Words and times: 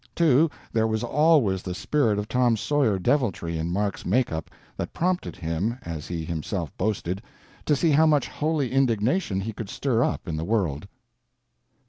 Too, 0.15 0.49
there 0.73 0.87
was 0.87 1.03
always 1.03 1.61
the 1.61 1.75
spirit 1.75 2.17
of 2.17 2.27
Tom 2.27 2.57
Sawyer 2.57 2.97
deviltry 2.97 3.59
in 3.59 3.69
Mark's 3.71 4.03
make 4.03 4.31
up 4.31 4.49
that 4.75 4.93
prompted 4.95 5.35
him, 5.35 5.77
as 5.83 6.07
he 6.07 6.25
himself 6.25 6.75
boasted, 6.75 7.21
to 7.65 7.75
see 7.75 7.91
how 7.91 8.07
much 8.07 8.27
holy 8.27 8.71
indignation 8.71 9.41
he 9.41 9.53
could 9.53 9.69
stir 9.69 10.03
up 10.03 10.27
in 10.27 10.37
the 10.37 10.43
world. 10.43 10.87